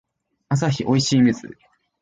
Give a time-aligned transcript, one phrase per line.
[0.49, 1.59] アサヒおいしい水